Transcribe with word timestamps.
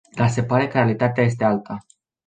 Dar 0.15 0.27
se 0.29 0.43
pare 0.43 0.67
că 0.67 0.77
realitatea 0.77 1.23
este 1.23 1.43
alta. 1.43 1.85